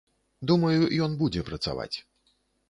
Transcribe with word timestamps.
Думаю, 0.51 0.79
ён 1.09 1.17
будзе 1.21 1.45
працаваць. 1.51 1.91